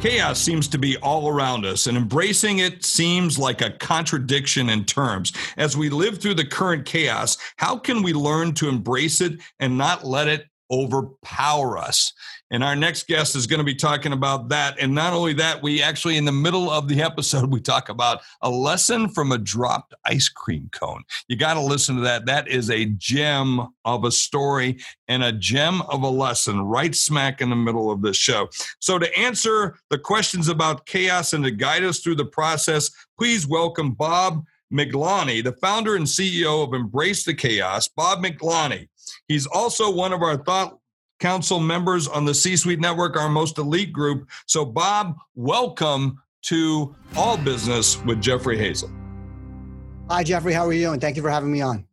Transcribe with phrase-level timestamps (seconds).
[0.00, 4.84] Chaos seems to be all around us, and embracing it seems like a contradiction in
[4.84, 5.32] terms.
[5.56, 9.76] As we live through the current chaos, how can we learn to embrace it and
[9.76, 12.12] not let it overpower us?
[12.50, 14.78] And our next guest is going to be talking about that.
[14.80, 18.22] And not only that, we actually, in the middle of the episode, we talk about
[18.42, 21.02] a lesson from a dropped ice cream cone.
[21.28, 22.26] You got to listen to that.
[22.26, 24.78] That is a gem of a story
[25.08, 28.48] and a gem of a lesson right smack in the middle of this show.
[28.80, 33.46] So, to answer the questions about chaos and to guide us through the process, please
[33.46, 37.88] welcome Bob Miglani, the founder and CEO of Embrace the Chaos.
[37.88, 38.88] Bob Miglani.
[39.28, 40.78] He's also one of our thought
[41.18, 44.28] council members on the C Suite Network, our most elite group.
[44.46, 48.90] So, Bob, welcome to All Business with Jeffrey Hazel.
[50.08, 50.52] Hi, Jeffrey.
[50.52, 50.92] How are you?
[50.92, 51.87] And thank you for having me on.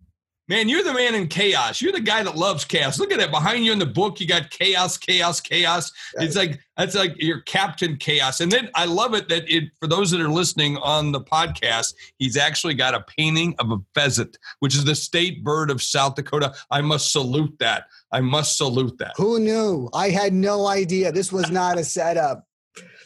[0.47, 1.81] Man, you're the man in chaos.
[1.81, 2.99] You're the guy that loves chaos.
[2.99, 4.19] Look at that behind you in the book.
[4.19, 5.91] You got chaos, chaos, chaos.
[6.19, 8.41] It's like that's like your Captain Chaos.
[8.41, 11.95] And then I love it that it for those that are listening on the podcast,
[12.19, 16.13] he's actually got a painting of a pheasant, which is the state bird of South
[16.13, 16.53] Dakota.
[16.69, 17.85] I must salute that.
[18.11, 19.13] I must salute that.
[19.17, 19.89] Who knew?
[19.95, 21.11] I had no idea.
[21.11, 22.45] This was not a setup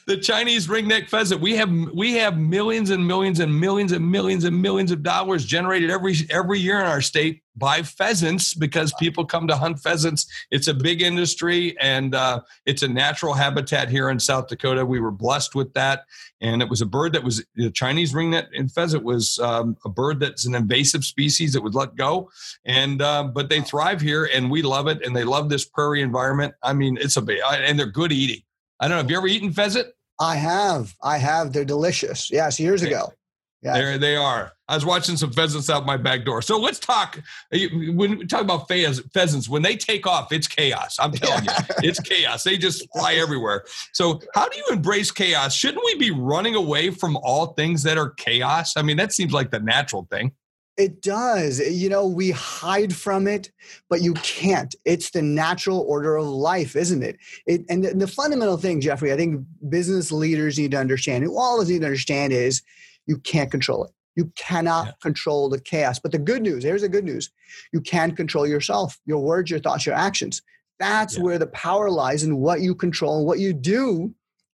[0.10, 1.40] the Chinese ringneck pheasant.
[1.40, 5.46] We have we have millions and millions and millions and millions and millions of dollars
[5.46, 10.26] generated every every year in our state by pheasants because people come to hunt pheasants.
[10.50, 14.84] It's a big industry and uh, it's a natural habitat here in South Dakota.
[14.84, 16.06] We were blessed with that,
[16.42, 19.90] and it was a bird that was the Chinese ringneck and pheasant was um, a
[19.90, 22.32] bird that's an invasive species that was let go,
[22.66, 26.02] and uh, but they thrive here and we love it and they love this prairie
[26.02, 26.56] environment.
[26.64, 28.42] I mean, it's a and they're good eating.
[28.80, 29.04] I don't know.
[29.04, 29.90] Have you ever eaten pheasant?
[30.20, 30.96] I have.
[31.02, 31.54] I have.
[31.54, 32.30] They're delicious.
[32.32, 33.14] Yes, years ago.
[33.62, 33.76] Yes.
[33.76, 34.54] There they are.
[34.70, 36.42] I was watching some pheasants out my back door.
[36.42, 37.22] So let's talk.
[37.52, 40.98] Eh, when we talk about pheasants, when they take off, it's chaos.
[40.98, 41.52] I'm telling you,
[41.84, 42.44] it's chaos.
[42.44, 43.66] They just fly everywhere.
[43.92, 45.54] So, how do you embrace chaos?
[45.54, 48.78] Shouldn't we be running away from all things that are chaos?
[48.78, 50.32] I mean, that seems like the natural thing.
[50.80, 51.60] It does.
[51.60, 53.52] You know, we hide from it,
[53.90, 54.74] but you can't.
[54.86, 57.18] It's the natural order of life, isn't it?
[57.46, 61.34] it and the, the fundamental thing, Jeffrey, I think business leaders need to understand, and
[61.36, 62.62] all of us need to understand is
[63.08, 63.92] you can't control it.
[64.16, 64.92] You cannot yeah.
[65.02, 66.00] control the chaos.
[66.00, 67.30] But the good news, here's the good news
[67.74, 70.42] you can control yourself, your words, your thoughts, your actions.
[70.80, 71.24] That's yeah.
[71.24, 74.14] where the power lies in what you control and what you do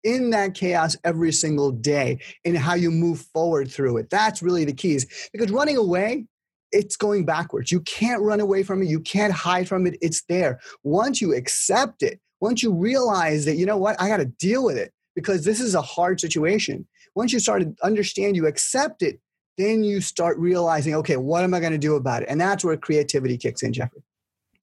[0.04, 4.10] in that chaos every single day and how you move forward through it.
[4.10, 5.06] That's really the keys.
[5.32, 6.26] Because running away,
[6.72, 7.72] it's going backwards.
[7.72, 8.88] You can't run away from it.
[8.88, 9.96] You can't hide from it.
[10.00, 10.60] It's there.
[10.84, 14.64] Once you accept it, once you realize that, you know what, I got to deal
[14.64, 16.86] with it because this is a hard situation.
[17.14, 19.20] Once you start to understand, you accept it,
[19.58, 22.28] then you start realizing, okay, what am I going to do about it?
[22.30, 24.02] And that's where creativity kicks in, Jeffrey.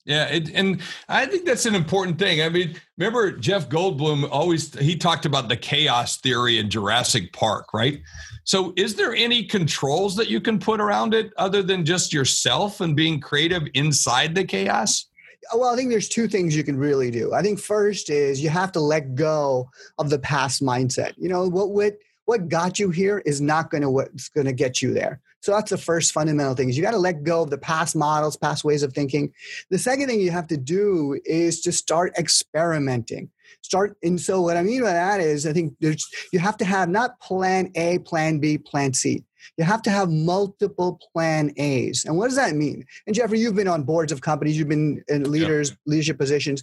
[0.07, 2.41] Yeah, it, and I think that's an important thing.
[2.41, 7.73] I mean, remember Jeff Goldblum always he talked about the chaos theory in Jurassic Park,
[7.73, 8.01] right?
[8.45, 12.79] So, is there any controls that you can put around it other than just yourself
[12.79, 15.07] and being creative inside the chaos?
[15.53, 17.33] Well, I think there's two things you can really do.
[17.33, 19.69] I think first is you have to let go
[19.99, 21.15] of the past mindset.
[21.17, 24.53] You know, what what what got you here is not going to what's going to
[24.53, 25.19] get you there.
[25.47, 27.95] So that's the first fundamental thing is you got to let go of the past
[27.95, 29.31] models, past ways of thinking.
[29.69, 33.29] The second thing you have to do is to start experimenting.
[33.61, 36.65] Start and so what I mean by that is I think there's you have to
[36.65, 39.23] have not plan A, plan B, plan C.
[39.55, 42.03] You have to have multiple plan A's.
[42.03, 42.83] And what does that mean?
[43.05, 45.79] And Jeffrey, you've been on boards of companies, you've been in leaders, yep.
[45.85, 46.61] leadership positions.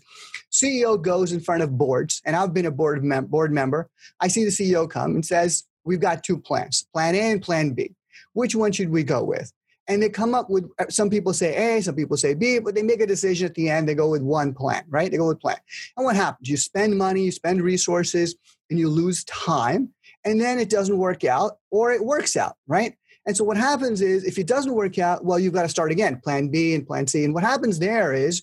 [0.53, 3.89] CEO goes in front of boards, and I've been a board, mem- board member.
[4.21, 7.71] I see the CEO come and says, We've got two plans, plan A and plan
[7.71, 7.95] B.
[8.33, 9.53] Which one should we go with?
[9.87, 12.75] And they come up with uh, some people say A, some people say B, but
[12.75, 13.87] they make a decision at the end.
[13.87, 15.11] They go with one plan, right?
[15.11, 15.59] They go with plan.
[15.97, 16.49] And what happens?
[16.49, 18.35] You spend money, you spend resources,
[18.71, 19.91] and you lose time.
[20.25, 22.95] And then it doesn't work out, or it works out, right?
[23.27, 25.93] And so what happens is if it doesn't work out, well, you've got to start
[25.93, 27.25] again, plan B and plan C.
[27.25, 28.43] And what happens there is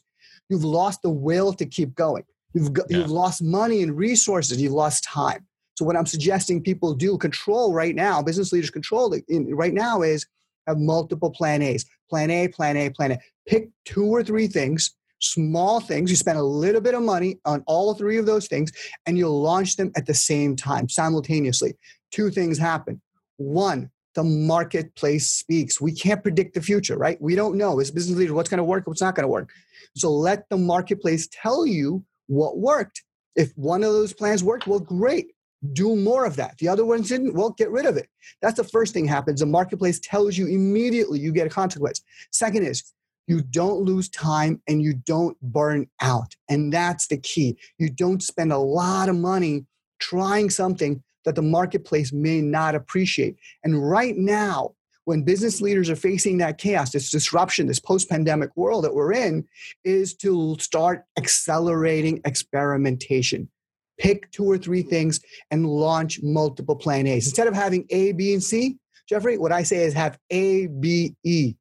[0.50, 2.24] you've lost the will to keep going.
[2.53, 2.97] You've, got, yeah.
[2.97, 5.45] you've lost money and resources, you've lost time.
[5.75, 10.01] So what I'm suggesting people do control right now, business leaders control in, right now
[10.01, 10.25] is
[10.68, 11.85] have multiple plan A's.
[12.09, 13.19] Plan A, plan A, plan A.
[13.47, 16.09] Pick two or three things, small things.
[16.09, 18.71] You spend a little bit of money on all three of those things,
[19.06, 21.75] and you'll launch them at the same time, simultaneously.
[22.12, 23.01] Two things happen.
[23.38, 25.79] One, the marketplace speaks.
[25.79, 27.19] We can't predict the future, right?
[27.21, 29.51] We don't know as business leaders what's going to work, what's not going to work.
[29.95, 33.03] So let the marketplace tell you what worked.
[33.35, 35.31] If one of those plans worked, well, great.
[35.74, 36.58] Do more of that.
[36.58, 38.10] The other ones didn't, well, get rid of it.
[38.42, 39.42] That's the first thing happens.
[39.42, 42.02] The marketplace tells you immediately you get a consequence.
[42.31, 42.94] Second is
[43.28, 46.36] you don't lose time and you don't burn out.
[46.50, 47.58] And that's the key.
[47.78, 49.66] You don't spend a lot of money
[50.00, 53.38] trying something that the marketplace may not appreciate.
[53.63, 54.72] And right now,
[55.06, 59.13] when business leaders are facing that chaos, this disruption, this post pandemic world that we're
[59.13, 59.48] in,
[59.84, 63.50] is to start accelerating experimentation.
[64.01, 65.19] Pick two or three things
[65.51, 67.27] and launch multiple plan A's.
[67.27, 68.77] Instead of having A, B, and C,
[69.07, 71.53] Jeffrey, what I say is have A, B, E.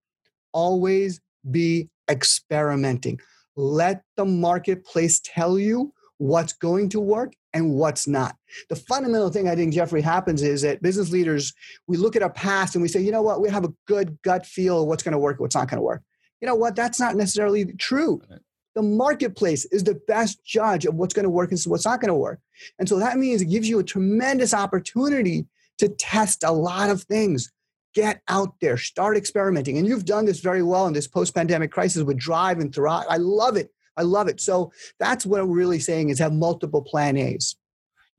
[0.53, 1.21] Always
[1.51, 3.21] be experimenting.
[3.57, 8.37] Let the marketplace tell you what's going to work and what's not.
[8.71, 11.53] The fundamental thing I think, Jeffrey, happens is that business leaders,
[11.87, 14.17] we look at our past and we say, you know what, we have a good
[14.23, 16.03] gut feel of what's going to work, what's not going to work.
[16.41, 18.23] You know what, that's not necessarily true.
[18.75, 22.09] The marketplace is the best judge of what's going to work and what's not going
[22.09, 22.41] to work.
[22.79, 25.47] And so that means it gives you a tremendous opportunity
[25.79, 27.53] to test a lot of things.
[27.95, 29.77] Get out there, start experimenting.
[29.77, 33.07] And you've done this very well in this post pandemic crisis with Drive and Thrive.
[33.09, 34.41] I love it I love it.
[34.41, 37.57] So that's what I'm really saying is have multiple plan A's.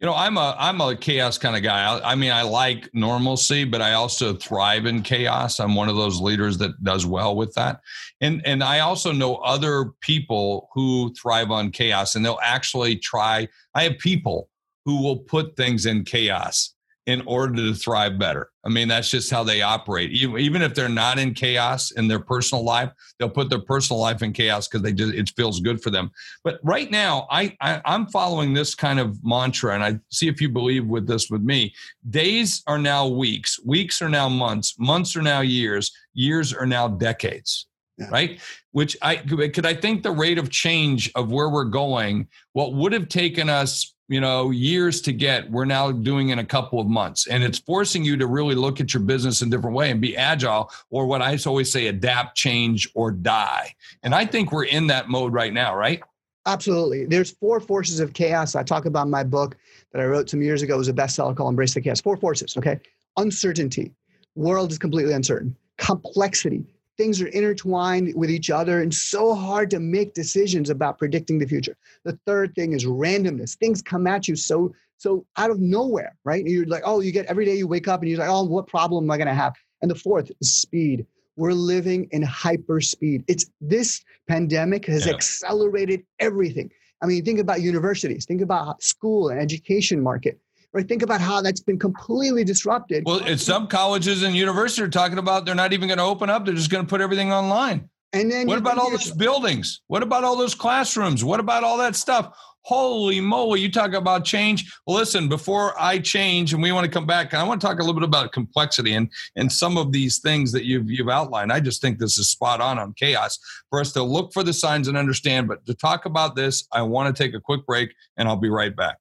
[0.02, 1.86] You know, I'm a I'm a chaos kind of guy.
[1.86, 5.60] I, I, mean, I like normalcy, but I also thrive in chaos.
[5.60, 7.82] I'm one of those leaders that does well with that.
[8.20, 13.48] And and I also know other people who thrive on chaos and they'll actually try.
[13.76, 14.50] I have people
[14.86, 16.74] who will put things in chaos
[17.08, 18.52] in order to thrive better.
[18.64, 20.12] I mean, that's just how they operate.
[20.12, 24.22] Even if they're not in chaos in their personal life, they'll put their personal life
[24.22, 26.12] in chaos because they just it feels good for them.
[26.44, 30.40] But right now, I, I I'm following this kind of mantra, and I see if
[30.40, 31.74] you believe with this with me.
[32.10, 36.88] Days are now weeks, weeks are now months, months are now years, years are now
[36.88, 37.68] decades.
[37.98, 38.08] Yeah.
[38.10, 38.40] right
[38.72, 42.94] which i could i think the rate of change of where we're going what would
[42.94, 46.88] have taken us you know years to get we're now doing in a couple of
[46.88, 47.28] months.
[47.28, 50.02] And it's forcing you to really look at your business in a different way and
[50.02, 53.74] be agile or what i always say adapt change or die.
[54.04, 56.04] And i think we're in that mode right now right?
[56.46, 57.06] Absolutely.
[57.06, 58.56] There's four forces of chaos.
[58.56, 59.56] I talk about in my book
[59.94, 62.02] that i wrote some years ago it was a bestseller called embrace the chaos.
[62.02, 62.80] Four forces okay?
[63.16, 63.94] Uncertainty.
[64.36, 65.56] World is completely uncertain.
[65.78, 66.66] Complexity
[67.02, 71.48] things are intertwined with each other and so hard to make decisions about predicting the
[71.48, 71.76] future.
[72.04, 73.58] The third thing is randomness.
[73.58, 76.44] Things come at you so so out of nowhere, right?
[76.44, 78.44] And you're like, oh, you get every day you wake up and you're like, oh,
[78.44, 79.56] what problem am I going to have?
[79.82, 81.08] And the fourth is speed.
[81.38, 83.24] We're living in hyper speed.
[83.28, 85.14] It's this pandemic has yeah.
[85.14, 86.70] accelerated everything.
[87.02, 90.40] I mean, think about universities, think about school and education market
[90.74, 90.88] right?
[90.88, 93.04] Think about how that's been completely disrupted.
[93.06, 96.30] Well, it's some colleges and universities are talking about they're not even going to open
[96.30, 97.90] up; they're just going to put everything online.
[98.14, 99.82] And then what about all those buildings?
[99.88, 101.24] What about all those classrooms?
[101.24, 102.38] What about all that stuff?
[102.64, 104.72] Holy moly, you talk about change.
[104.86, 107.80] Well, listen, before I change, and we want to come back, I want to talk
[107.80, 111.52] a little bit about complexity and, and some of these things that you've, you've outlined.
[111.52, 113.40] I just think this is spot on on chaos
[113.72, 115.48] for us to look for the signs and understand.
[115.48, 118.50] But to talk about this, I want to take a quick break, and I'll be
[118.50, 118.98] right back.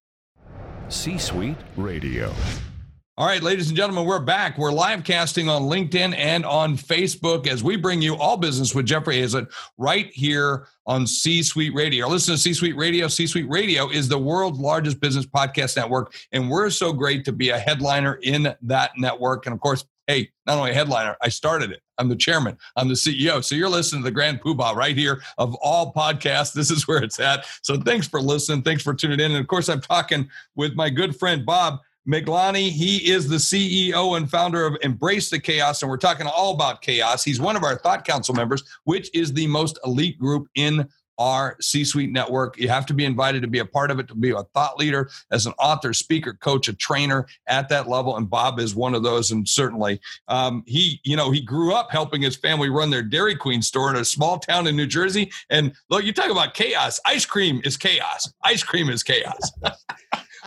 [0.90, 2.34] C Suite Radio.
[3.16, 4.58] All right, ladies and gentlemen, we're back.
[4.58, 8.86] We're live casting on LinkedIn and on Facebook as we bring you all business with
[8.86, 12.08] Jeffrey Hayzlett right here on C Suite Radio.
[12.08, 13.08] Listen to C Suite Radio.
[13.08, 17.32] C Suite Radio is the world's largest business podcast network, and we're so great to
[17.32, 19.46] be a headliner in that network.
[19.46, 21.82] And of course, hey, not only a headliner, I started it.
[22.00, 22.56] I'm the chairman.
[22.76, 23.44] I'm the CEO.
[23.44, 26.54] So you're listening to the Grand Poobah right here of all podcasts.
[26.60, 27.46] This is where it's at.
[27.62, 28.62] So thanks for listening.
[28.62, 29.32] Thanks for tuning in.
[29.32, 32.70] And of course, I'm talking with my good friend Bob Miglani.
[32.70, 36.82] He is the CEO and founder of Embrace the Chaos, and we're talking all about
[36.82, 37.24] chaos.
[37.24, 40.88] He's one of our Thought Council members, which is the most elite group in
[41.20, 42.58] our C suite network.
[42.58, 44.78] You have to be invited to be a part of it, to be a thought
[44.78, 48.16] leader, as an author, speaker, coach, a trainer at that level.
[48.16, 49.30] And Bob is one of those.
[49.30, 53.36] And certainly, um, he, you know, he grew up helping his family run their Dairy
[53.36, 55.30] Queen store in a small town in New Jersey.
[55.50, 56.98] And look, you talk about chaos.
[57.04, 58.32] Ice cream is chaos.
[58.42, 59.52] Ice cream is chaos.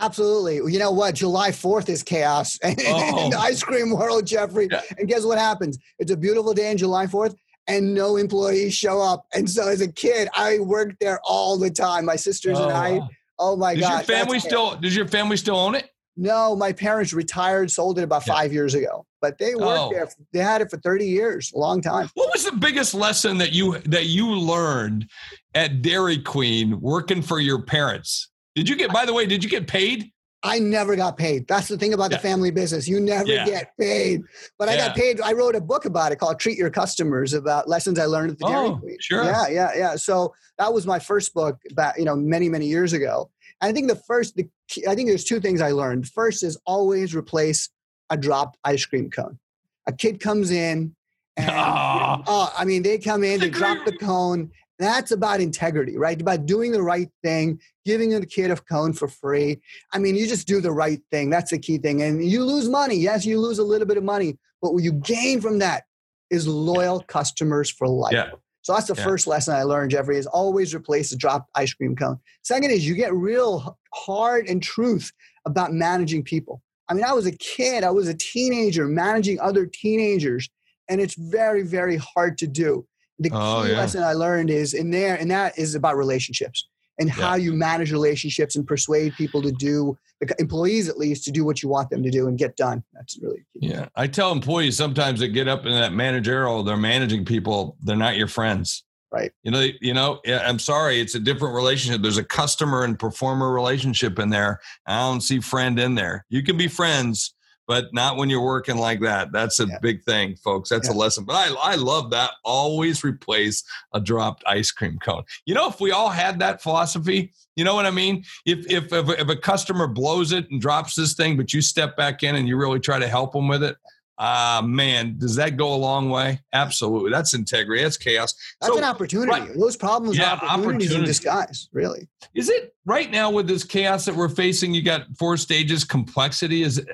[0.00, 0.56] Absolutely.
[0.72, 1.14] You know what?
[1.14, 2.68] July 4th is chaos oh.
[2.68, 4.68] in the ice cream world, Jeffrey.
[4.68, 4.82] Yeah.
[4.98, 5.78] And guess what happens?
[6.00, 9.26] It's a beautiful day in July 4th and no employees show up.
[9.34, 12.04] And so as a kid, I worked there all the time.
[12.04, 13.00] My sisters oh, and I.
[13.38, 13.80] Oh my god!
[13.80, 14.76] Does your family still?
[14.76, 15.90] Does your family still own it?
[16.16, 18.34] No, my parents retired, sold it about yeah.
[18.34, 19.04] five years ago.
[19.20, 19.90] But they worked oh.
[19.92, 20.08] there.
[20.32, 22.08] They had it for thirty years, a long time.
[22.14, 25.10] What was the biggest lesson that you that you learned
[25.54, 28.30] at Dairy Queen working for your parents?
[28.54, 28.92] Did you get?
[28.92, 30.12] By the way, did you get paid?
[30.44, 31.48] I never got paid.
[31.48, 32.18] That's the thing about Yeah.
[32.18, 32.86] the family business.
[32.86, 33.46] You never Yeah.
[33.46, 34.22] get paid.
[34.58, 35.20] But I got paid.
[35.20, 38.38] I wrote a book about it called Treat Your Customers about lessons I learned at
[38.38, 38.96] the Dairy Oh, Queen.
[39.00, 39.24] sure.
[39.24, 39.96] Yeah, yeah, yeah.
[39.96, 43.30] So that was my first book back, you know, many, many years ago.
[43.62, 46.08] And I think the first, the, key- I think there's two things I learned.
[46.08, 47.70] First is always replace
[48.10, 49.38] a dropped ice cream cone.
[49.86, 50.94] A kid comes in
[51.38, 52.22] and, Ah.
[52.26, 54.50] oh, I mean, they come in, they drop the cone.
[54.78, 56.20] That's about integrity, right?
[56.20, 59.60] About doing the right thing, giving a kid a cone for free.
[59.92, 61.30] I mean, you just do the right thing.
[61.30, 62.02] That's the key thing.
[62.02, 62.96] And you lose money.
[62.96, 65.84] Yes, you lose a little bit of money, but what you gain from that
[66.30, 68.12] is loyal customers for life.
[68.12, 68.30] Yeah.
[68.62, 69.04] So that's the Yeah.
[69.04, 72.18] first lesson I learned, Jeffrey, is always replace the dropped ice cream cone.
[72.42, 75.12] Second is you get real hard and truth
[75.44, 76.62] about managing people.
[76.88, 80.48] I mean, I was a kid, I was a teenager managing other teenagers,
[80.88, 82.86] and it's very, very hard to do.
[83.18, 83.78] The oh, key Oh, yeah.
[83.78, 86.68] lesson I learned is in there, and that is about relationships
[86.98, 91.32] and how you manage relationships and persuade people to do, the employees at least, to
[91.32, 92.84] do what you want them to do and get done.
[92.92, 93.68] That's really key.
[93.68, 93.88] Yeah.
[93.96, 98.16] I tell employees sometimes that get up in that managerial, they're managing people, they're not
[98.16, 98.84] your friends.
[99.10, 99.32] Right.
[99.44, 102.02] You know, you know, I'm sorry, it's a different relationship.
[102.02, 104.60] There's a customer and performer relationship in there.
[104.86, 106.24] I don't see friend in there.
[106.30, 107.34] You can be friends,
[107.66, 109.32] but not when you're working like that.
[109.32, 109.78] That's a Yeah.
[109.80, 110.68] big thing, folks.
[110.68, 111.24] That's a lesson.
[111.24, 112.32] But I, I love that.
[112.44, 115.24] Always replace a dropped ice cream cone.
[115.46, 118.24] You know, if we all had that philosophy, you know what I mean?
[118.44, 121.96] If if if, if a customer blows it and drops this thing, but you step
[121.96, 123.76] back in and you really try to help them with it,
[124.18, 126.40] ah man, does that go a long way?
[126.52, 127.10] Absolutely.
[127.10, 127.82] That's integrity.
[127.82, 128.34] That's chaos.
[128.60, 129.30] That's So, an opportunity.
[129.30, 129.50] right.
[129.58, 132.08] Those problems Yeah, are opportunities in disguise, really.
[132.34, 134.72] Is it right now with this chaos that we're facing?
[134.74, 135.84] You got four stages.
[135.84, 136.84] Complexity is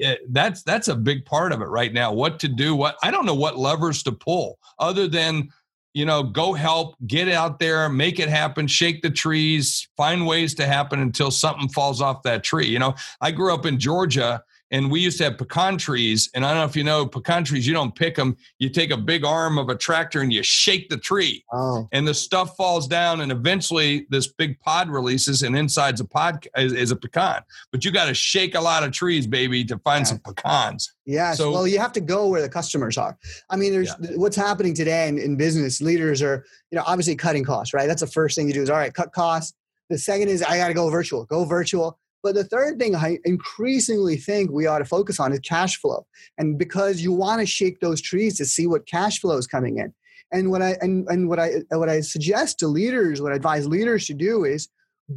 [0.00, 2.12] eh, that's that's a big part of it right now.
[2.12, 2.74] What to do?
[2.74, 5.48] What I don't know what levers to pull other than
[5.92, 10.54] you know go help, get out there, make it happen, shake the trees, find ways
[10.54, 12.66] to happen until something falls off that tree.
[12.66, 14.42] You know, I grew up in Georgia.
[14.74, 16.28] And we used to have pecan trees.
[16.34, 18.36] And I don't know if you know, pecan trees, you don't pick them.
[18.58, 22.06] You take a big arm of a tractor and you shake the tree Oh, and
[22.08, 26.72] the stuff falls down and eventually this big pod releases and inside's a pod is,
[26.72, 30.00] is a pecan but you got to shake a lot of trees baby to find
[30.00, 30.08] Yeah.
[30.10, 31.38] some pecans yes.
[31.38, 33.16] So- well, you have to go where the customers are.
[33.50, 35.80] I mean, there's what's happening today in, in business.
[35.80, 37.86] Leaders are, you know, obviously cutting costs, right?
[37.86, 39.54] That's the first thing you do is all right, cut costs.
[39.90, 41.98] The second is I got to go virtual, go virtual.
[42.24, 46.06] But the third thing I increasingly think we ought to focus on is cash flow.
[46.38, 49.78] And because you want to shake those trees to see what cash flow is coming
[49.78, 49.92] in.
[50.32, 53.68] And what I and, and what I what I suggest to leaders, what I advise
[53.68, 54.68] leaders to do is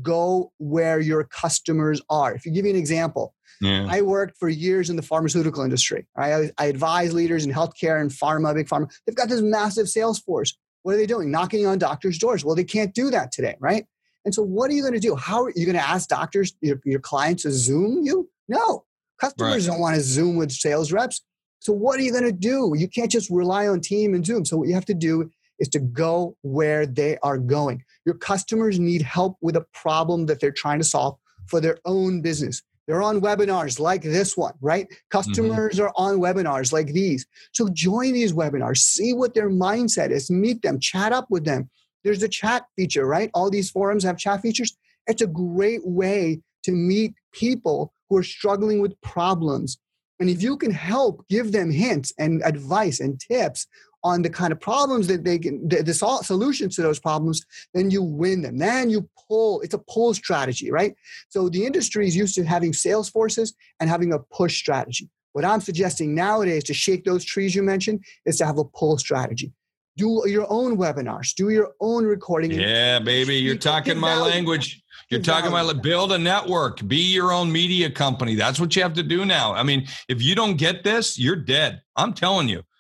[0.02, 2.36] go where your customers are.
[2.36, 6.06] If you give you an example, yeah I worked for years in the pharmaceutical industry.
[6.18, 8.92] I, I advise leaders in healthcare and pharma, big pharma.
[9.06, 10.56] They've got this massive sales force.
[10.84, 11.32] What are they doing?
[11.32, 12.44] Knocking on doctors' doors.
[12.44, 13.86] Well, they can't do that today, right?
[14.28, 15.16] And so, what are you going to do?
[15.16, 18.30] How are you going to ask doctors, your, your clients, to Zoom you?
[18.50, 18.84] No,
[19.22, 21.22] customers don't want to Zoom with sales reps.
[21.60, 22.74] So, what are you going to do?
[22.76, 24.44] You can't just rely on Team and Zoom.
[24.44, 27.86] So, what you have to do is to go where they are going.
[28.06, 32.22] Your customers need help with a problem that they're trying to solve for their own
[32.22, 32.64] business.
[32.86, 34.88] They're on webinars like this one, right?
[34.88, 35.18] Mm-hmm.
[35.18, 37.26] Customers are on webinars like these.
[37.54, 41.70] So join these webinars, see what their mindset is, meet them, chat up with them.
[42.08, 43.30] There's a chat feature, right?
[43.34, 44.78] All these forums have chat features.
[45.08, 49.78] It's a great way to meet people who are struggling with problems.
[50.22, 53.68] And if you can help give them hints and advice and tips
[54.06, 57.46] on the kind of problems that they can, the, the sol- solutions to those problems,
[57.74, 58.58] then you win them.
[58.58, 60.96] Then you pull, it's a pull strategy, right?
[61.28, 65.10] So the industry is used to having sales forces and having a push strategy.
[65.34, 68.98] What I'm suggesting nowadays to shake those trees you mentioned is to have a pull
[68.98, 69.52] strategy.
[69.98, 72.52] Do your own webinars, do your own recording.
[72.52, 74.32] yeah baby you're talking my value.
[74.32, 74.84] language.
[75.10, 75.70] You're talking value.
[75.72, 76.86] about build a network.
[76.88, 78.36] Be your own media company.
[78.36, 79.54] That's what you have to do now.
[79.54, 81.82] I mean if you don't get this you're dead.
[81.96, 82.58] I'm telling you.
[82.58, 82.77] Yeah, there- there-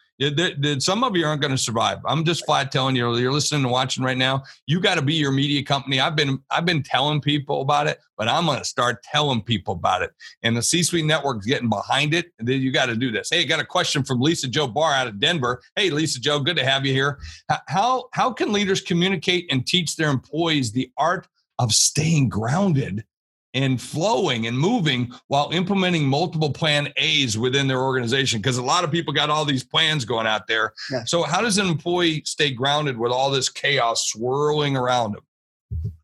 [0.79, 1.99] some of you aren't going to survive.
[2.05, 3.15] I'm just flat telling you.
[3.17, 4.43] You're listening and watching right now.
[4.65, 5.99] You got to be your media company.
[5.99, 9.75] I've been I've been telling people about it, but I'm going to start telling people
[9.75, 10.11] about it.
[10.43, 12.31] And the C-suite network's getting behind it.
[12.39, 13.29] And then you got to do this.
[13.31, 15.61] Hey, I got a question from Lisa Joe Barr out of Denver.
[15.75, 17.19] Hey, Lisa Joe, good to have you here.
[17.67, 21.27] How how can leaders communicate and teach their employees the art
[21.59, 23.05] of staying grounded?
[23.53, 28.39] And flowing and moving while implementing multiple plan A's within their organization.
[28.39, 30.73] Because a lot of people got all these plans going out there.
[30.91, 31.03] Yeah.
[31.05, 35.21] So, how does an employee stay grounded with all this chaos swirling around them?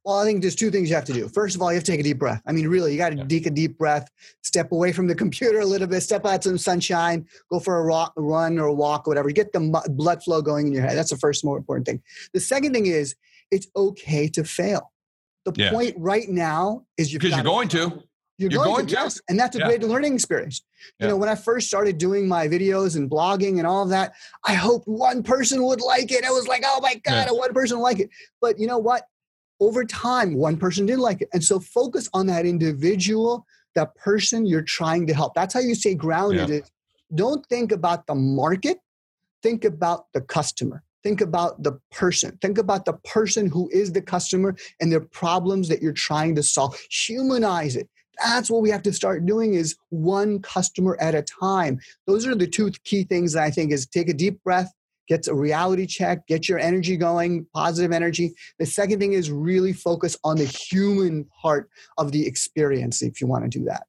[0.04, 1.30] Well, I think there's two things you have to do.
[1.30, 2.42] First of all, you have to take a deep breath.
[2.46, 3.24] I mean, really, you got to Yeah.
[3.26, 4.10] take a deep breath,
[4.42, 7.84] step away from the computer a little bit, step out some sunshine, go for a
[7.84, 9.32] ro- run or walk or whatever.
[9.32, 10.98] Get the blood flow going in your head.
[10.98, 12.02] That's the first more important thing.
[12.34, 13.16] The second thing is
[13.52, 14.92] it's okay to fail.
[15.46, 15.72] The Yeah.
[15.72, 18.04] point right now is you've Because you're going to.
[18.40, 19.22] You're, You're going, going, to, yes.
[19.30, 19.68] And that's a yeah.
[19.68, 20.64] great learning experience.
[21.00, 21.08] You yeah.
[21.10, 24.14] know, when I first started doing my videos and blogging and all of that,
[24.46, 26.26] I hoped one person would like it.
[26.26, 27.32] I was like, oh my God, yeah.
[27.32, 28.10] one person would like it.
[28.42, 29.04] But you know what?
[29.60, 31.30] Over time, one person did like it.
[31.32, 33.46] And so focus on that individual,
[33.76, 35.36] that person you're trying to help.
[35.36, 36.50] That's how you stay grounded.
[36.50, 36.60] Yeah.
[37.14, 38.80] Don't think about the market,
[39.44, 40.84] think about the customer.
[41.04, 42.38] Think about the person.
[42.42, 46.44] Think about the person who is the customer and their problems that you're trying to
[46.44, 46.80] solve.
[46.90, 47.90] Humanize it
[48.22, 52.36] that's what we have to start doing is one customer at a time those are
[52.36, 54.72] the two key things that i think is take a deep breath
[55.08, 59.74] get a reality check get your energy going positive energy the second thing is really
[59.74, 63.84] focus on the human part of the experience if you want to do that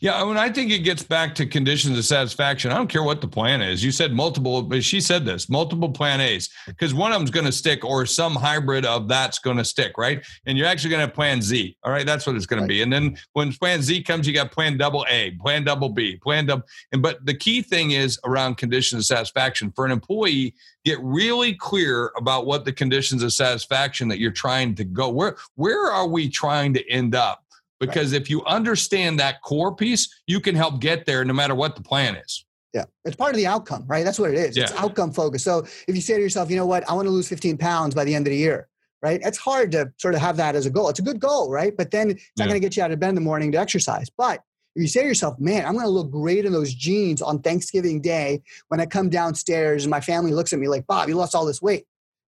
[0.00, 2.70] yeah, I mean, I think it gets back to conditions of satisfaction.
[2.70, 3.82] I don't care what the plan is.
[3.82, 7.46] You said multiple, but she said this multiple plan A's because one of them's going
[7.46, 10.24] to stick or some hybrid of that's going to stick, right?
[10.46, 11.76] And you're actually going to have plan Z.
[11.82, 12.68] All right, that's what it's going right.
[12.68, 12.82] to be.
[12.82, 16.46] And then when plan Z comes, you got plan double A, plan double B, plan
[16.46, 16.64] double.
[16.92, 20.54] And but the key thing is around conditions of satisfaction for an employee.
[20.84, 25.08] Get really clear about what the conditions of satisfaction that you're trying to go.
[25.08, 27.43] Where where are we trying to end up?
[27.80, 28.20] Because right.
[28.20, 31.82] if you understand that core piece, you can help get there no matter what the
[31.82, 32.44] plan is.
[32.72, 34.04] Yeah, it's part of the outcome, right?
[34.04, 34.56] That's what it is.
[34.56, 34.64] Yeah.
[34.64, 35.44] It's outcome focused.
[35.44, 37.94] So if you say to yourself, you know what, I want to lose 15 pounds
[37.94, 38.68] by the end of the year,
[39.00, 39.20] right?
[39.22, 40.88] It's hard to sort of have that as a goal.
[40.88, 41.76] It's a good goal, right?
[41.76, 42.48] But then it's not yeah.
[42.48, 44.10] going to get you out of bed in the morning to exercise.
[44.10, 44.40] But
[44.74, 47.40] if you say to yourself, man, I'm going to look great in those jeans on
[47.42, 51.14] Thanksgiving Day when I come downstairs and my family looks at me like, Bob, you
[51.14, 51.86] lost all this weight.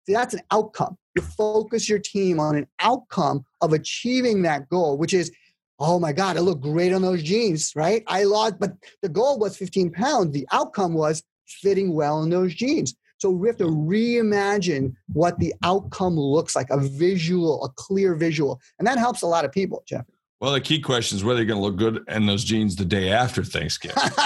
[0.07, 0.97] See, that's an outcome.
[1.15, 5.33] You focus your team on an outcome of achieving that goal, which is,
[5.79, 8.03] oh my God, I look great on those jeans, right?
[8.07, 10.33] I lost, but the goal was 15 pounds.
[10.33, 12.95] The outcome was fitting well in those jeans.
[13.19, 18.61] So we have to reimagine what the outcome looks like, a visual, a clear visual.
[18.79, 20.07] And that helps a lot of people, Jeff.
[20.41, 22.87] Well, the key question is whether you're going to look good in those jeans the
[22.87, 23.97] day after Thanksgiving.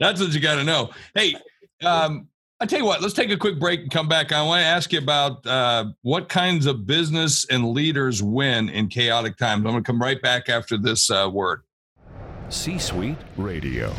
[0.00, 0.90] That's what you got to know.
[1.14, 1.36] Hey,
[1.84, 2.28] um,
[2.62, 4.30] I tell you what, let's take a quick break and come back.
[4.30, 8.86] I want to ask you about uh, what kinds of business and leaders win in
[8.86, 9.66] chaotic times.
[9.66, 11.62] I'm going to come right back after this uh, word.
[12.50, 13.92] C Suite Radio.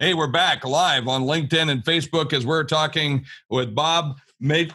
[0.00, 4.16] Hey, we're back live on LinkedIn and Facebook as we're talking with Bob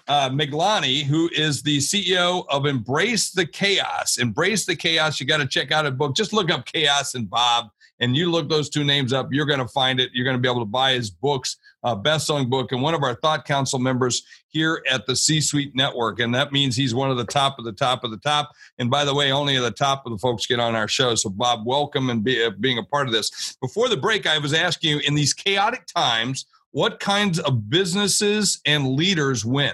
[0.08, 4.20] uh, who is the CEO of Embrace the Chaos.
[4.20, 5.20] Embrace the Chaos.
[5.20, 6.16] You got to check out a book.
[6.16, 7.72] Just look up Chaos and Bob
[8.02, 10.10] and you look those two names up, you're going to find it.
[10.14, 13.04] You're going to be able to buy his books, uh, best-selling book, and one of
[13.04, 17.18] our Thought Council members here at the C-Suite Network, and that means he's one of
[17.18, 18.52] the top of the top of the top.
[18.80, 21.14] And by the way, only the top of the folks get on our show.
[21.16, 23.56] So, Bob, welcome and be, uh, being a part of this.
[23.62, 28.62] Before the break, I was asking you in these chaotic times, what kinds of businesses
[28.66, 29.74] and leaders win?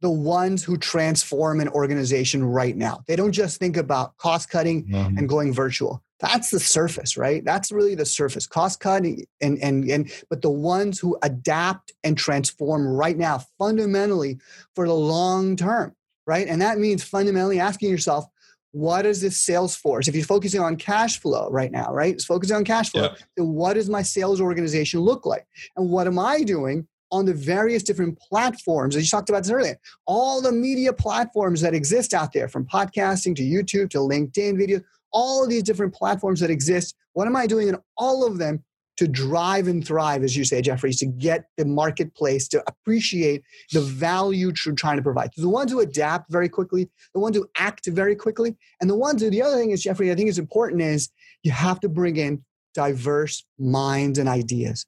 [0.00, 3.04] the ones who transform an organization right now.
[3.06, 5.16] They don't just think about cost cutting mm-hmm.
[5.16, 7.44] and going virtual that's the surface right?
[7.44, 8.46] That's really the surface.
[8.46, 14.38] Cost cutting and and and but the ones who adapt and transform right now fundamentally
[14.74, 15.94] for the long term
[16.26, 16.46] right?
[16.46, 18.26] And that means fundamentally asking yourself
[18.70, 20.08] what is this sales force?
[20.08, 22.14] If you're focusing on cash flow right now right?
[22.14, 23.10] It's focusing on cash flow.
[23.36, 23.44] Yeah.
[23.44, 25.46] what does my sales organization look like?
[25.76, 28.96] And what am i doing on the various different platforms.
[28.96, 32.64] As you talked about this earlier, all the media platforms that exist out there, from
[32.64, 36.94] podcasting to YouTube to LinkedIn videos, all of these different platforms that exist.
[37.12, 38.64] What am I doing in all of them
[38.98, 43.80] to drive and thrive, as you say, Jeffrey, to get the marketplace to appreciate the
[43.80, 45.30] value you're trying to provide?
[45.36, 49.22] The ones who adapt very quickly, the ones who act very quickly, and the ones
[49.22, 51.10] who, the other thing is, Jeffrey, I think is important is
[51.42, 52.44] you have to bring in
[52.74, 54.86] diverse minds and ideas.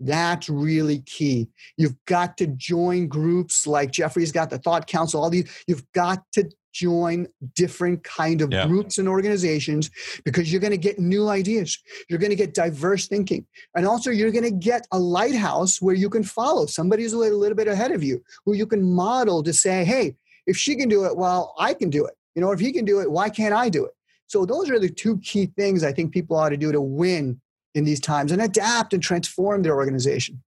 [0.00, 1.48] That's really key.
[1.76, 5.48] You've got to join groups like Jeffrey's got the Thought Council, all these.
[5.68, 8.66] You've got to join different kind of yeah.
[8.66, 9.90] groups and organizations
[10.24, 11.78] because you're going to get new ideas.
[12.08, 13.46] You're going to get diverse thinking.
[13.76, 16.66] And also you're going to get a lighthouse where you can follow.
[16.66, 19.84] Somebody who's a little, little bit ahead of you who you can model to say
[19.84, 20.14] hey
[20.46, 22.14] if she can do it well i can do it.
[22.34, 23.92] You know if he can do it why can't i do it?
[24.26, 27.40] So those are the two key things i think people ought to do to win
[27.74, 30.42] in these times and adapt and transform their organization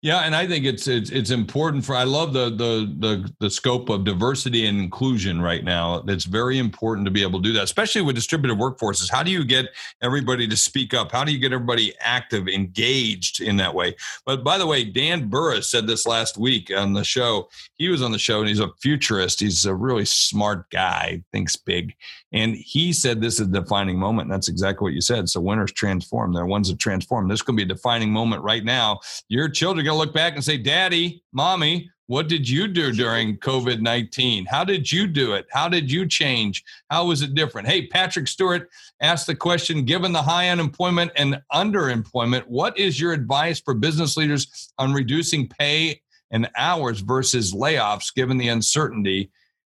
[0.00, 1.94] yeah, and I think it's it's it's important for.
[1.94, 6.02] I love the the the the scope of diversity and inclusion right now.
[6.08, 9.10] It's very important to be able to do that, especially with distributed workforces.
[9.10, 9.66] How do you get
[10.02, 11.12] everybody to speak up?
[11.12, 13.96] How do you get everybody active, engaged in that way?
[14.24, 17.48] But by the way, Dan Burrus said this last week on the show.
[17.76, 19.40] He was on the show, and he's a futurist.
[19.40, 21.94] He's a really smart guy, thinks big,
[22.32, 24.30] and he said this is a defining moment.
[24.30, 25.28] That's exactly what you said.
[25.28, 26.32] So winners transform.
[26.32, 27.28] They're ones that transform.
[27.28, 29.00] This could be a defining moment right now.
[29.28, 32.68] Your children children are going to look back and say, Daddy, Mommy, What did you
[32.68, 34.44] do during COVID 19?
[34.44, 35.46] How did you do it?
[35.50, 36.62] How did you change?
[36.90, 37.68] How was it different?
[37.68, 38.68] Hey, Patrick Stewart
[39.00, 44.14] asked the question given the high unemployment and underemployment, what is your advice for business
[44.18, 49.30] leaders on reducing pay and hours versus layoffs given the uncertainty?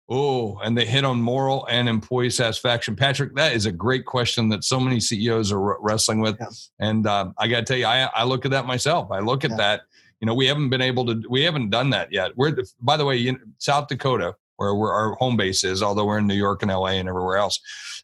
[0.09, 2.95] Oh, and they hit on moral and employee satisfaction.
[2.95, 6.37] Patrick, that is a great question that so many CEOs are wrestling with.
[6.39, 6.47] Yeah.
[6.79, 9.11] And uh, I got to tell you, I, I look at that myself.
[9.11, 9.57] I look at yeah.
[9.57, 9.81] that
[10.21, 12.33] you know, we haven't been able to, we haven't done that yet.
[12.37, 16.27] We're, by the way, in South Dakota, where our home base is, although we're in
[16.27, 17.61] New York and LA and everywhere else,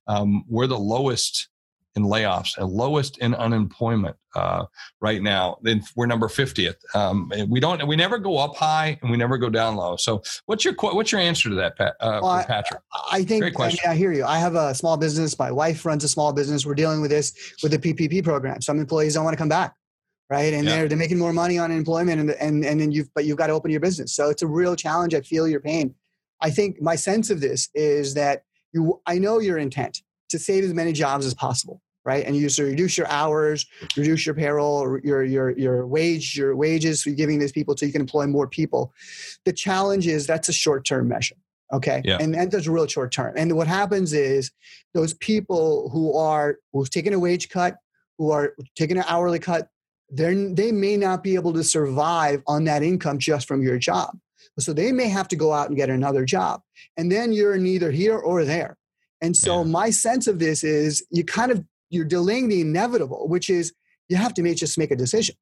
[0.07, 1.49] um, we're the lowest
[1.95, 4.65] in layoffs and lowest in unemployment uh,
[5.01, 5.59] right now.
[5.63, 6.77] Then we're number 50th.
[6.95, 9.97] Um, we don't, we never go up high and we never go down low.
[9.97, 12.81] So what's your, what's your answer to that, Pat, uh, well, Patrick?
[12.93, 14.25] I, I think, I, mean, I hear you.
[14.25, 15.39] I have a small business.
[15.39, 16.65] My wife runs a small business.
[16.65, 18.63] We're dealing with this with the PPP program.
[18.63, 19.75] Some employees don't want to come back
[20.31, 20.55] right?
[20.55, 20.77] And yeah.
[20.77, 23.49] they're they're making more money on employment, and and and then you've but you've got
[23.49, 24.15] to open your business.
[24.15, 25.15] So it's a real challenge.
[25.15, 25.95] I feel your pain.
[26.41, 29.01] I think my sense of this is that you.
[29.07, 30.03] I know your intent
[30.33, 32.27] to save as many jobs as possible, right?
[32.27, 33.67] And you so reduce your hours,
[33.97, 37.05] reduce your payroll, your your your wage, your wages.
[37.05, 38.93] So you're giving these people so you can employ more people.
[39.45, 41.37] The challenge is that's a short term measure.
[41.73, 42.03] Okay.
[42.05, 42.19] Yeah.
[42.21, 43.33] And, and that's a real short term.
[43.37, 44.51] And what happens is
[44.93, 47.77] those people who are who've taken a wage cut,
[48.19, 49.69] who are taking an hourly cut,
[50.11, 54.19] they they may not be able to survive on that income just from your job.
[54.59, 56.61] So they may have to go out and get another job.
[56.99, 58.77] And then you're neither here or there.
[59.23, 59.71] And so yeah.
[59.71, 63.73] my sense of this is you kind of you're delaying the inevitable, which is
[64.09, 65.37] you have to make just make a decision.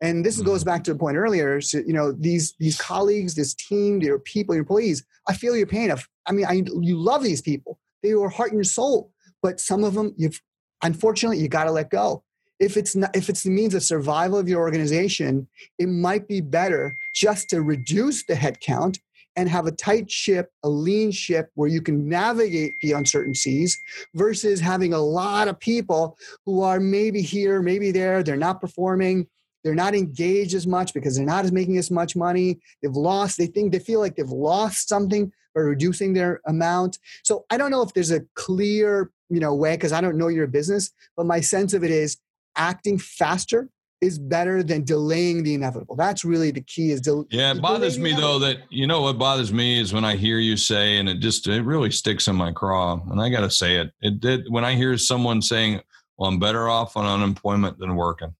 [0.00, 0.46] And this mm-hmm.
[0.46, 1.60] goes back to the point earlier.
[1.60, 5.04] So, you know, these these colleagues, this team, your people, your employees.
[5.28, 5.90] I feel your pain.
[5.90, 7.78] Of, I mean, I, you love these people.
[8.02, 9.12] They are heart and soul.
[9.42, 10.40] But some of them, you've
[10.82, 12.22] unfortunately you got to let go
[12.58, 16.40] if it's not if it's the means of survival of your organization it might be
[16.40, 18.98] better just to reduce the headcount
[19.36, 23.78] and have a tight ship a lean ship where you can navigate the uncertain seas
[24.14, 29.26] versus having a lot of people who are maybe here maybe there they're not performing
[29.64, 33.38] they're not engaged as much because they're not as making as much money they've lost
[33.38, 36.98] they think they feel like they've lost something by reducing their amount.
[37.22, 40.28] So i don't know if there's a clear you know way because i don't know
[40.28, 42.18] your business but my sense of it is
[42.56, 43.68] acting faster
[44.02, 45.94] is better than delaying the inevitable.
[45.94, 46.90] That's really the key.
[46.90, 50.04] Is del- yeah, it bothers me though that you know what bothers me is when
[50.04, 53.30] I hear you say, and it just it really sticks in my craw, and I
[53.30, 53.92] got to say it.
[54.02, 55.80] It did when I hear someone saying,
[56.18, 58.34] "Well, I'm better off on unemployment than working."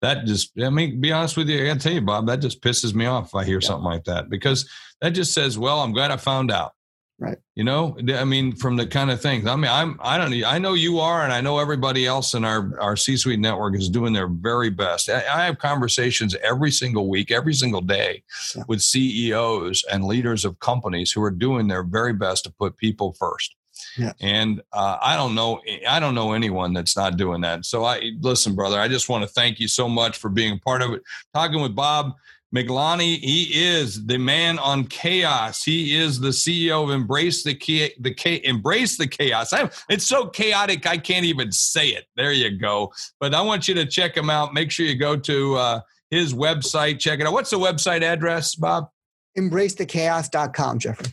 [0.00, 2.40] That just, I mean, be honest with you, I got to tell you, Bob, that
[2.40, 3.66] just pisses me off if I hear yeah.
[3.66, 4.68] something like that because
[5.02, 6.72] that just says, "Well, I'm glad I found out."
[7.20, 7.38] Right.
[7.56, 9.44] You know, I mean, from the kind of things.
[9.48, 12.44] I mean, I'm, I don't, I know you are, and I know everybody else in
[12.44, 15.10] our our C-suite network is doing their very best.
[15.10, 18.22] I, I have conversations every single week, every single day,
[18.54, 18.62] yeah.
[18.68, 23.14] with CEOs and leaders of companies who are doing their very best to put people
[23.14, 23.56] first.
[23.96, 24.12] Yeah.
[24.20, 27.64] And uh, I don't know, I don't know anyone that's not doing that.
[27.64, 28.78] So I listen, brother.
[28.78, 31.02] I just want to thank you so much for being a part of it.
[31.34, 32.14] Talking with Bob
[32.54, 35.62] Miglani, he is the man on chaos.
[35.62, 37.54] He is the CEO of Embrace the
[38.00, 39.52] the Embrace the Chaos.
[39.52, 42.06] I, it's so chaotic I can't even say it.
[42.16, 42.92] There you go.
[43.20, 44.54] But I want you to check him out.
[44.54, 45.80] Make sure you go to uh,
[46.10, 46.98] his website.
[46.98, 47.34] Check it out.
[47.34, 48.88] What's the website address, Bob?
[49.36, 51.12] EmbraceTheChaos.com, Jeffrey.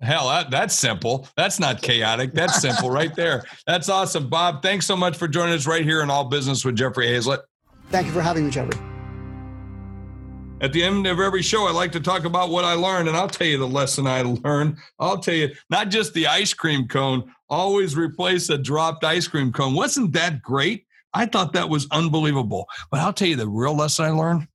[0.00, 1.26] Hell, that, that's simple.
[1.36, 2.34] That's not chaotic.
[2.34, 3.44] That's simple right there.
[3.66, 4.28] That's awesome.
[4.28, 7.40] Bob, thanks so much for joining us right here in All Business with Jeffrey Hayzlett.
[7.90, 8.78] Thank you for having me, Jeffrey.
[10.62, 13.16] At the end of every show, I like to talk about what I learned, and
[13.16, 14.78] I'll tell you the lesson I learned.
[14.98, 19.52] I'll tell you not just the ice cream cone, always replace a dropped ice cream
[19.52, 19.74] cone.
[19.74, 20.86] Wasn't that great?
[21.12, 22.66] I thought that was unbelievable.
[22.90, 24.48] But I'll tell you the real lesson I learned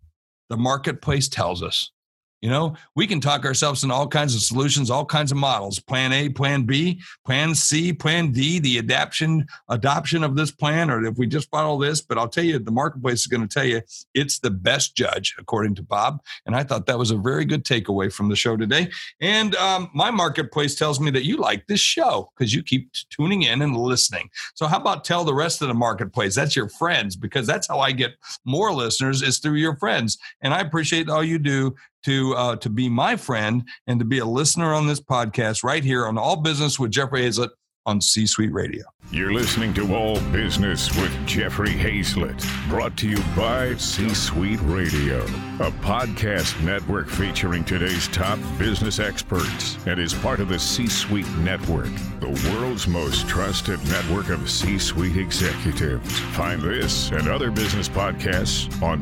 [0.49, 1.91] the marketplace tells us
[2.41, 5.79] you know, we can talk ourselves into all kinds of solutions, all kinds of models.
[5.79, 11.05] Plan A, Plan B, Plan C, Plan D, the adaption adoption of this plan, or
[11.05, 12.01] if we just follow this.
[12.01, 13.81] But I'll tell you, the marketplace is going to tell you
[14.15, 16.21] it's the best judge, according to Bob.
[16.47, 18.89] And I thought that was a very good takeaway from the show today.
[19.19, 23.43] And um, my marketplace tells me that you like this show because you keep tuning
[23.43, 24.31] in and listening.
[24.55, 26.33] So how about tell the rest of the marketplace?
[26.33, 30.17] That's your friends because that's how I get more listeners is through your friends.
[30.41, 34.19] And I appreciate all you do to uh, to be my friend and to be
[34.19, 37.49] a listener on this podcast right here on All Business with Jeffrey Hayzlett
[37.85, 38.83] on C Suite Radio.
[39.11, 45.23] You're listening to All Business with Jeffrey Hayzlett, brought to you by C Suite Radio,
[45.59, 51.27] a podcast network featuring today's top business experts and is part of the C Suite
[51.37, 56.19] Network, the world's most trusted network of C Suite executives.
[56.19, 59.01] Find this and other business podcasts on